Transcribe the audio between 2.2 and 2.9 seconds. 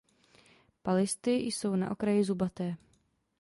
zubaté.